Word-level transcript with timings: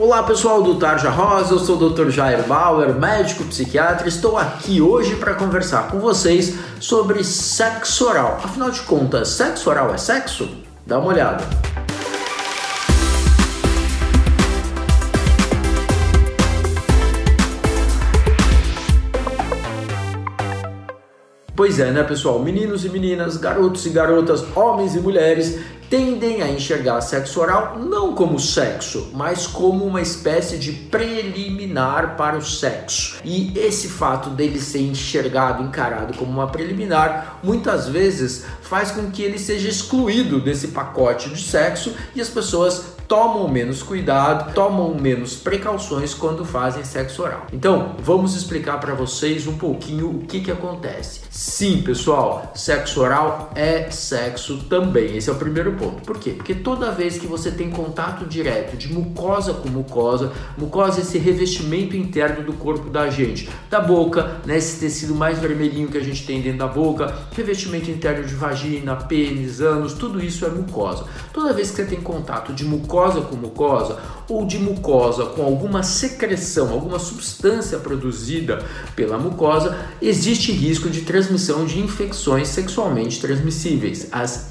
Olá 0.00 0.22
pessoal 0.22 0.62
do 0.62 0.76
Tarja 0.76 1.10
Rosa, 1.10 1.54
eu 1.54 1.58
sou 1.58 1.76
o 1.76 1.90
Dr. 1.90 2.10
Jair 2.10 2.46
Bauer, 2.46 2.94
médico 2.94 3.42
psiquiatra. 3.42 4.06
Estou 4.06 4.38
aqui 4.38 4.80
hoje 4.80 5.16
para 5.16 5.34
conversar 5.34 5.90
com 5.90 5.98
vocês 5.98 6.54
sobre 6.78 7.24
sexo 7.24 8.06
oral. 8.06 8.38
Afinal 8.40 8.70
de 8.70 8.80
contas, 8.82 9.30
sexo 9.30 9.68
oral 9.68 9.92
é 9.92 9.98
sexo? 9.98 10.48
Dá 10.86 11.00
uma 11.00 11.08
olhada. 11.08 11.42
Pois 21.56 21.80
é, 21.80 21.90
né, 21.90 22.04
pessoal? 22.04 22.38
Meninos 22.38 22.84
e 22.84 22.88
meninas, 22.88 23.36
garotos 23.36 23.84
e 23.84 23.90
garotas, 23.90 24.44
homens 24.56 24.94
e 24.94 25.00
mulheres 25.00 25.58
tendem 25.88 26.42
a 26.42 26.48
enxergar 26.48 27.00
sexo 27.00 27.40
oral 27.40 27.78
não 27.78 28.14
como 28.14 28.38
sexo, 28.38 29.10
mas 29.14 29.46
como 29.46 29.84
uma 29.84 30.00
espécie 30.00 30.58
de 30.58 30.72
preliminar 30.72 32.16
para 32.16 32.36
o 32.36 32.42
sexo. 32.42 33.20
E 33.24 33.52
esse 33.58 33.88
fato 33.88 34.30
dele 34.30 34.60
ser 34.60 34.82
enxergado, 34.82 35.62
encarado 35.62 36.16
como 36.16 36.30
uma 36.30 36.46
preliminar, 36.46 37.38
muitas 37.42 37.88
vezes 37.88 38.44
faz 38.62 38.90
com 38.90 39.10
que 39.10 39.22
ele 39.22 39.38
seja 39.38 39.68
excluído 39.68 40.40
desse 40.40 40.68
pacote 40.68 41.30
de 41.30 41.42
sexo 41.42 41.94
e 42.14 42.20
as 42.20 42.28
pessoas 42.28 42.98
tomam 43.08 43.48
menos 43.48 43.82
cuidado, 43.82 44.52
tomam 44.52 44.94
menos 44.94 45.34
precauções 45.34 46.12
quando 46.12 46.44
fazem 46.44 46.84
sexo 46.84 47.22
oral. 47.22 47.46
Então, 47.50 47.96
vamos 47.98 48.36
explicar 48.36 48.78
para 48.78 48.92
vocês 48.94 49.46
um 49.46 49.56
pouquinho 49.56 50.10
o 50.10 50.18
que 50.26 50.40
que 50.40 50.50
acontece. 50.50 51.22
Sim, 51.30 51.80
pessoal, 51.80 52.52
sexo 52.54 53.00
oral 53.00 53.50
é 53.54 53.90
sexo 53.90 54.58
também. 54.68 55.16
Esse 55.16 55.30
é 55.30 55.32
o 55.32 55.36
primeiro 55.36 55.72
ponto. 55.78 56.02
Por 56.02 56.18
quê? 56.18 56.30
Porque 56.30 56.54
toda 56.54 56.90
vez 56.90 57.18
que 57.18 57.26
você 57.26 57.50
tem 57.50 57.70
contato 57.70 58.26
direto 58.26 58.76
de 58.76 58.92
mucosa 58.92 59.54
com 59.54 59.68
mucosa, 59.68 60.32
mucosa 60.56 60.98
é 60.98 61.02
esse 61.02 61.18
revestimento 61.18 61.96
interno 61.96 62.44
do 62.44 62.52
corpo 62.52 62.90
da 62.90 63.08
gente, 63.08 63.48
da 63.70 63.80
boca, 63.80 64.38
né, 64.44 64.58
esse 64.58 64.78
tecido 64.78 65.14
mais 65.14 65.38
vermelhinho 65.38 65.88
que 65.88 65.98
a 65.98 66.02
gente 66.02 66.26
tem 66.26 66.40
dentro 66.40 66.58
da 66.58 66.66
boca, 66.66 67.16
revestimento 67.32 67.90
interno 67.90 68.26
de 68.26 68.34
vagina, 68.34 68.96
pênis, 68.96 69.60
ânus, 69.60 69.94
tudo 69.94 70.22
isso 70.22 70.44
é 70.44 70.48
mucosa. 70.48 71.04
Toda 71.32 71.52
vez 71.52 71.70
que 71.70 71.76
você 71.76 71.84
tem 71.84 72.00
contato 72.00 72.52
de 72.52 72.64
mucosa 72.64 73.20
com 73.20 73.36
mucosa 73.36 73.98
ou 74.28 74.44
de 74.46 74.58
mucosa 74.58 75.26
com 75.26 75.42
alguma 75.42 75.82
secreção, 75.82 76.72
alguma 76.72 76.98
substância 76.98 77.78
produzida 77.78 78.64
pela 78.94 79.18
mucosa, 79.18 79.76
existe 80.02 80.52
risco 80.52 80.90
de 80.90 81.02
transmissão 81.02 81.64
de 81.64 81.78
infecções 81.80 82.48
sexualmente 82.48 83.20
transmissíveis, 83.20 84.08
as 84.10 84.48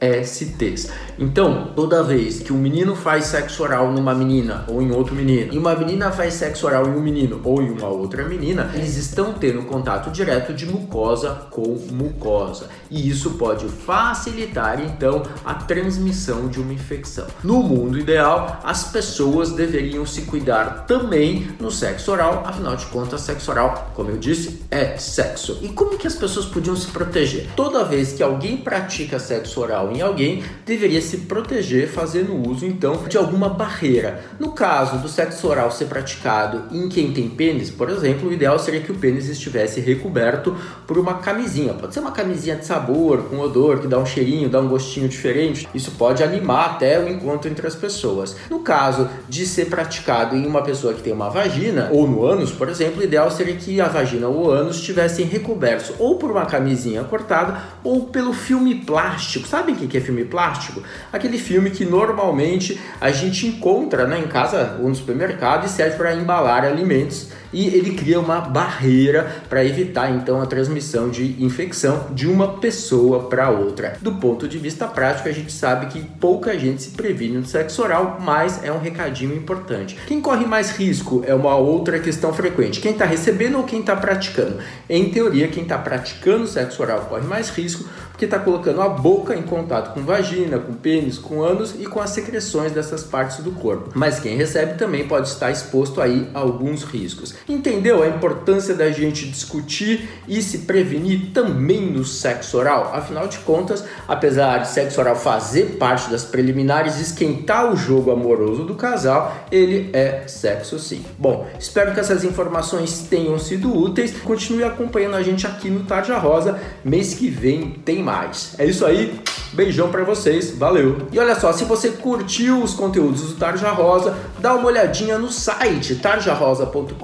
ISTs. 0.00 0.90
Então, 1.18 1.72
toda 1.76 2.02
vez 2.02 2.40
que 2.40 2.52
um 2.52 2.56
menino 2.56 2.96
faz 2.96 3.26
sexo 3.26 3.62
oral 3.62 3.92
numa 3.92 4.14
menina 4.14 4.64
ou 4.68 4.80
em 4.80 4.90
outro 4.90 5.14
menino, 5.14 5.52
e 5.52 5.58
uma 5.58 5.74
menina 5.74 6.10
faz 6.10 6.34
sexo 6.34 6.66
oral 6.66 6.86
em 6.86 6.90
um 6.90 7.00
menino 7.00 7.40
ou 7.44 7.62
em 7.62 7.70
uma 7.70 7.88
outra 7.88 8.24
menina, 8.24 8.70
eles 8.74 8.96
estão 8.96 9.34
tendo 9.34 9.62
contato 9.64 10.10
direto 10.10 10.54
de 10.54 10.66
mucosa 10.66 11.48
com 11.50 11.78
mucosa. 11.92 12.68
E 12.90 13.08
isso 13.08 13.32
pode 13.32 13.66
facilitar 13.68 14.80
então 14.80 15.22
a 15.44 15.54
transmissão 15.54 16.48
de 16.48 16.60
uma 16.60 16.72
infecção. 16.72 17.26
No 17.44 17.62
mundo 17.62 17.98
ideal, 17.98 18.60
as 18.64 18.84
pessoas 18.90 19.52
deveriam 19.52 20.06
se 20.06 20.22
cuidar 20.22 20.86
também 20.86 21.48
no 21.60 21.70
sexo 21.70 22.10
oral, 22.10 22.42
afinal 22.46 22.76
de 22.76 22.86
contas, 22.86 23.20
sexo 23.20 23.50
oral, 23.50 23.92
como 23.94 24.10
eu 24.10 24.16
disse, 24.16 24.62
é 24.70 24.96
sexo. 24.96 25.58
E 25.62 25.68
como 25.68 25.98
que 25.98 26.06
as 26.06 26.14
pessoas 26.14 26.46
podiam 26.46 26.74
se 26.74 26.88
proteger? 26.88 27.48
Toda 27.54 27.84
vez 27.84 28.12
que 28.12 28.22
alguém 28.22 28.56
pratica 28.56 29.18
sexo 29.18 29.60
oral 29.60 29.89
em 29.92 30.00
alguém, 30.00 30.42
deveria 30.64 31.00
se 31.00 31.18
proteger 31.18 31.88
fazendo 31.88 32.34
uso 32.48 32.64
então 32.66 33.04
de 33.08 33.16
alguma 33.16 33.48
barreira. 33.48 34.22
No 34.38 34.52
caso 34.52 34.98
do 34.98 35.08
sexo 35.08 35.48
oral 35.48 35.70
ser 35.70 35.86
praticado 35.86 36.74
em 36.74 36.88
quem 36.88 37.12
tem 37.12 37.28
pênis, 37.28 37.70
por 37.70 37.88
exemplo, 37.90 38.28
o 38.28 38.32
ideal 38.32 38.58
seria 38.58 38.80
que 38.80 38.92
o 38.92 38.96
pênis 38.96 39.28
estivesse 39.28 39.80
recoberto 39.80 40.56
por 40.86 40.98
uma 40.98 41.14
camisinha. 41.14 41.74
Pode 41.74 41.94
ser 41.94 42.00
uma 42.00 42.12
camisinha 42.12 42.56
de 42.56 42.66
sabor, 42.66 43.24
com 43.24 43.38
odor, 43.38 43.80
que 43.80 43.88
dá 43.88 43.98
um 43.98 44.06
cheirinho, 44.06 44.48
dá 44.48 44.60
um 44.60 44.68
gostinho 44.68 45.08
diferente. 45.08 45.68
Isso 45.74 45.92
pode 45.92 46.22
animar 46.22 46.70
até 46.70 46.98
o 46.98 47.08
encontro 47.08 47.50
entre 47.50 47.66
as 47.66 47.74
pessoas. 47.74 48.36
No 48.48 48.60
caso 48.60 49.08
de 49.28 49.46
ser 49.46 49.66
praticado 49.66 50.36
em 50.36 50.46
uma 50.46 50.62
pessoa 50.62 50.94
que 50.94 51.02
tem 51.02 51.12
uma 51.12 51.30
vagina 51.30 51.88
ou 51.92 52.06
no 52.06 52.24
ânus, 52.24 52.50
por 52.50 52.68
exemplo, 52.68 53.00
o 53.00 53.04
ideal 53.04 53.30
seria 53.30 53.56
que 53.56 53.80
a 53.80 53.88
vagina 53.88 54.28
ou 54.28 54.46
o 54.46 54.50
ânus 54.50 54.76
estivessem 54.76 55.26
recobertos 55.26 55.92
ou 55.98 56.16
por 56.16 56.30
uma 56.30 56.46
camisinha 56.46 57.04
cortada 57.04 57.60
ou 57.82 58.06
pelo 58.06 58.32
filme 58.32 58.74
plástico. 58.74 59.46
Sabem 59.46 59.74
o 59.84 59.88
que 59.88 59.98
é 59.98 60.00
filme 60.00 60.24
plástico? 60.24 60.82
Aquele 61.12 61.38
filme 61.38 61.70
que 61.70 61.84
normalmente 61.84 62.80
a 63.00 63.10
gente 63.10 63.46
encontra 63.46 64.06
né, 64.06 64.18
em 64.18 64.28
casa 64.28 64.78
ou 64.80 64.88
no 64.88 64.94
supermercado 64.94 65.66
e 65.66 65.68
serve 65.68 65.96
para 65.96 66.14
embalar 66.14 66.64
alimentos 66.64 67.28
e 67.52 67.66
ele 67.68 67.94
cria 67.94 68.20
uma 68.20 68.40
barreira 68.40 69.42
para 69.48 69.64
evitar 69.64 70.10
então 70.10 70.40
a 70.40 70.46
transmissão 70.46 71.08
de 71.08 71.42
infecção 71.42 72.08
de 72.12 72.26
uma 72.26 72.58
pessoa 72.58 73.28
para 73.28 73.50
outra. 73.50 73.96
Do 74.00 74.12
ponto 74.12 74.46
de 74.46 74.58
vista 74.58 74.86
prático, 74.86 75.28
a 75.28 75.32
gente 75.32 75.52
sabe 75.52 75.86
que 75.86 76.00
pouca 76.00 76.58
gente 76.58 76.82
se 76.82 76.90
previne 76.90 77.38
no 77.38 77.46
sexo 77.46 77.82
oral, 77.82 78.18
mas 78.20 78.62
é 78.64 78.72
um 78.72 78.78
recadinho 78.78 79.34
importante. 79.34 79.96
Quem 80.06 80.20
corre 80.20 80.46
mais 80.46 80.70
risco 80.76 81.22
é 81.26 81.34
uma 81.34 81.56
outra 81.56 81.98
questão 81.98 82.32
frequente. 82.32 82.80
Quem 82.80 82.92
está 82.92 83.04
recebendo 83.04 83.58
ou 83.58 83.64
quem 83.64 83.80
está 83.80 83.96
praticando? 83.96 84.58
Em 84.88 85.10
teoria, 85.10 85.48
quem 85.48 85.64
está 85.64 85.78
praticando 85.78 86.46
sexo 86.46 86.82
oral 86.82 87.06
corre 87.08 87.26
mais 87.26 87.50
risco 87.50 87.88
porque 88.10 88.26
está 88.26 88.38
colocando 88.38 88.82
a 88.82 88.88
boca 88.90 89.34
em 89.34 89.42
contato 89.42 89.69
com 89.70 90.02
vagina, 90.02 90.58
com 90.58 90.74
pênis, 90.74 91.18
com 91.18 91.42
ânus 91.42 91.74
e 91.78 91.86
com 91.86 92.00
as 92.00 92.10
secreções 92.10 92.72
dessas 92.72 93.04
partes 93.04 93.38
do 93.38 93.52
corpo. 93.52 93.90
Mas 93.94 94.18
quem 94.18 94.36
recebe 94.36 94.74
também 94.74 95.06
pode 95.06 95.28
estar 95.28 95.50
exposto 95.50 96.00
aí 96.00 96.28
a 96.34 96.40
alguns 96.40 96.82
riscos. 96.82 97.34
Entendeu 97.48 98.02
a 98.02 98.08
importância 98.08 98.74
da 98.74 98.90
gente 98.90 99.28
discutir 99.28 100.08
e 100.26 100.42
se 100.42 100.58
prevenir 100.58 101.30
também 101.32 101.90
no 101.90 102.04
sexo 102.04 102.58
oral? 102.58 102.92
Afinal 102.94 103.28
de 103.28 103.38
contas, 103.38 103.84
apesar 104.08 104.58
de 104.58 104.68
sexo 104.68 105.00
oral 105.00 105.16
fazer 105.16 105.76
parte 105.78 106.10
das 106.10 106.24
preliminares, 106.24 106.98
esquentar 106.98 107.72
o 107.72 107.76
jogo 107.76 108.10
amoroso 108.10 108.64
do 108.64 108.74
casal, 108.74 109.46
ele 109.52 109.90
é 109.92 110.24
sexo 110.26 110.78
sim. 110.78 111.04
Bom, 111.18 111.46
espero 111.58 111.94
que 111.94 112.00
essas 112.00 112.24
informações 112.24 113.06
tenham 113.08 113.38
sido 113.38 113.72
úteis. 113.76 114.12
Continue 114.20 114.64
acompanhando 114.64 115.16
a 115.16 115.22
gente 115.22 115.46
aqui 115.46 115.70
no 115.70 115.84
Tarja 115.84 116.18
Rosa. 116.18 116.58
Mês 116.84 117.14
que 117.14 117.28
vem 117.28 117.70
tem 117.84 118.02
mais. 118.02 118.54
É 118.58 118.64
isso 118.64 118.84
aí. 118.84 119.20
Beijão 119.52 119.90
para 119.90 120.04
vocês, 120.04 120.56
valeu! 120.56 121.08
E 121.12 121.18
olha 121.18 121.34
só, 121.34 121.52
se 121.52 121.64
você 121.64 121.90
curtiu 121.90 122.62
os 122.62 122.72
conteúdos 122.72 123.22
do 123.22 123.34
Tarja 123.34 123.70
Rosa, 123.70 124.16
dá 124.38 124.54
uma 124.54 124.66
olhadinha 124.66 125.18
no 125.18 125.30
site 125.30 125.96
tarjarosa.com.br 125.96 126.94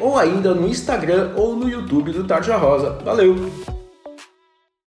ou 0.00 0.16
ainda 0.16 0.54
no 0.54 0.68
Instagram 0.68 1.32
ou 1.36 1.56
no 1.56 1.68
YouTube 1.68 2.12
do 2.12 2.24
Tarja 2.24 2.56
Rosa. 2.56 2.98
Valeu! 3.04 3.79